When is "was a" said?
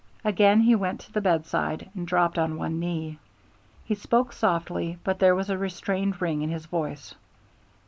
5.35-5.57